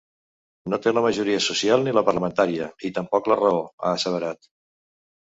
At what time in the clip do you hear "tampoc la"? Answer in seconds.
2.99-3.41